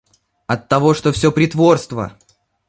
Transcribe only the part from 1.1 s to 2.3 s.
всё притворство!